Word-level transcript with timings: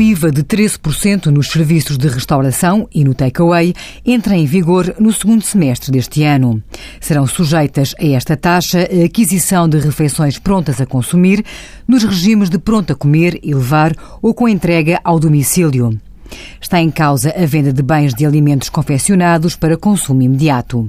IVA 0.00 0.30
de 0.30 0.42
13% 0.42 1.26
nos 1.26 1.48
serviços 1.48 1.98
de 1.98 2.08
restauração 2.08 2.88
e 2.94 3.04
no 3.04 3.14
takeaway 3.14 3.74
entra 4.04 4.36
em 4.36 4.46
vigor 4.46 4.94
no 4.98 5.12
segundo 5.12 5.42
semestre 5.42 5.92
deste 5.92 6.22
ano. 6.22 6.62
Serão 7.00 7.26
sujeitas 7.26 7.94
a 7.98 8.06
esta 8.06 8.36
taxa 8.36 8.80
a 8.80 9.04
aquisição 9.04 9.68
de 9.68 9.78
refeições 9.78 10.38
prontas 10.38 10.80
a 10.80 10.86
consumir 10.86 11.44
nos 11.86 12.04
regimes 12.04 12.48
de 12.48 12.58
pronto 12.58 12.92
a 12.92 12.96
comer 12.96 13.38
e 13.42 13.54
levar 13.54 13.94
ou 14.22 14.32
com 14.32 14.48
entrega 14.48 15.00
ao 15.04 15.18
domicílio. 15.18 15.98
Está 16.60 16.80
em 16.80 16.90
causa 16.90 17.34
a 17.36 17.46
venda 17.46 17.72
de 17.72 17.82
bens 17.82 18.14
de 18.14 18.24
alimentos 18.24 18.68
confeccionados 18.68 19.56
para 19.56 19.76
consumo 19.76 20.22
imediato. 20.22 20.88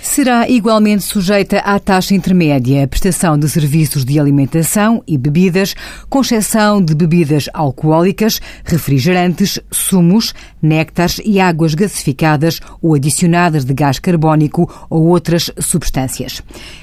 Será 0.00 0.48
igualmente 0.48 1.02
sujeita 1.02 1.58
à 1.58 1.78
taxa 1.78 2.14
intermédia 2.14 2.84
a 2.84 2.88
prestação 2.88 3.38
de 3.38 3.48
serviços 3.48 4.04
de 4.04 4.18
alimentação 4.18 5.02
e 5.06 5.18
bebidas, 5.18 5.74
com 6.08 6.20
exceção 6.20 6.82
de 6.82 6.94
bebidas 6.94 7.48
alcoólicas, 7.52 8.40
refrigerantes, 8.64 9.60
sumos, 9.70 10.34
néctares 10.62 11.20
e 11.24 11.38
águas 11.40 11.74
gasificadas 11.74 12.60
ou 12.80 12.94
adicionadas 12.94 13.64
de 13.64 13.74
gás 13.74 13.98
carbónico 13.98 14.70
ou 14.88 15.06
outras 15.08 15.50
substâncias. 15.60 16.42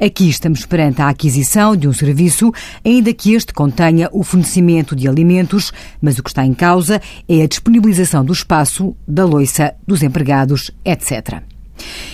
Aqui 0.00 0.28
estamos 0.28 0.66
perante 0.66 1.00
a 1.00 1.08
aquisição 1.08 1.76
de 1.76 1.88
um 1.88 1.92
serviço, 1.92 2.52
ainda 2.84 3.12
que 3.14 3.34
este 3.34 3.52
contenha 3.52 4.08
o 4.12 4.22
fornecimento 4.22 4.94
de 4.94 5.08
alimentos, 5.08 5.72
mas 6.00 6.18
o 6.18 6.22
que 6.22 6.30
está 6.30 6.44
em 6.44 6.52
causa 6.52 7.00
é 7.28 7.42
a 7.42 7.46
disponibilização 7.46 8.24
do 8.24 8.32
espaço, 8.32 8.94
da 9.06 9.24
loiça, 9.24 9.74
dos 9.86 10.02
empregados, 10.02 10.70
etc. 10.84 11.53